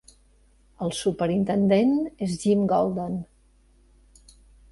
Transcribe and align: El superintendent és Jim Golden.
El 0.85 0.93
superintendent 0.99 1.93
és 2.27 2.33
Jim 2.45 2.65
Golden. 2.73 3.21